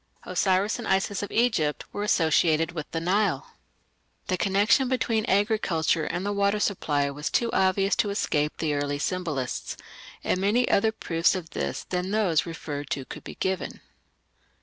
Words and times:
Osiris 0.23 0.79
and 0.79 0.87
Isis 0.87 1.21
of 1.21 1.29
Egypt 1.31 1.85
were 1.93 2.01
associated 2.01 2.71
with 2.71 2.89
the 2.89 2.99
Nile. 2.99 3.53
The 4.29 4.35
connection 4.35 4.87
between 4.87 5.25
agriculture 5.25 6.05
and 6.05 6.25
the 6.25 6.33
water 6.33 6.59
supply 6.59 7.11
was 7.11 7.29
too 7.29 7.51
obvious 7.53 7.95
to 7.97 8.09
escape 8.09 8.57
the 8.57 8.73
early 8.73 8.97
symbolists, 8.97 9.77
and 10.23 10.41
many 10.41 10.67
other 10.67 10.91
proofs 10.91 11.35
of 11.35 11.51
this 11.51 11.83
than 11.83 12.09
those 12.09 12.47
referred 12.47 12.89
to 12.89 13.05
could 13.05 13.23
be 13.23 13.35
given. 13.35 13.79